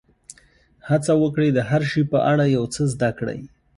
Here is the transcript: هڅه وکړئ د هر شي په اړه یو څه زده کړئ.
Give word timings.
هڅه 0.89 1.13
وکړئ 1.23 1.49
د 1.53 1.59
هر 1.69 1.81
شي 1.91 2.01
په 2.11 2.17
اړه 2.31 2.45
یو 2.55 2.63
څه 2.73 2.81
زده 2.93 3.09
کړئ. 3.19 3.39